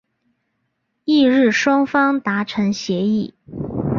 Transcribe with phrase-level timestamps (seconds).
[1.05, 3.35] 翌日双方达成协议。